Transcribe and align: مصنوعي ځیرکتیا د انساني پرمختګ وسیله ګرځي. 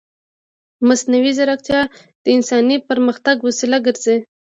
مصنوعي 0.87 1.31
ځیرکتیا 1.37 1.81
د 2.23 2.25
انساني 2.35 2.77
پرمختګ 2.89 3.35
وسیله 3.47 3.77
ګرځي. 3.85 4.17